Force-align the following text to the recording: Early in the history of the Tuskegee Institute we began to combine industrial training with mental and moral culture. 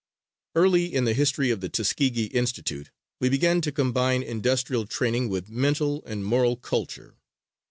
Early 0.55 0.91
in 0.91 1.03
the 1.05 1.13
history 1.13 1.51
of 1.51 1.61
the 1.61 1.69
Tuskegee 1.69 2.25
Institute 2.33 2.89
we 3.19 3.29
began 3.29 3.61
to 3.61 3.71
combine 3.71 4.23
industrial 4.23 4.87
training 4.87 5.29
with 5.29 5.47
mental 5.47 6.03
and 6.07 6.25
moral 6.25 6.55
culture. 6.57 7.13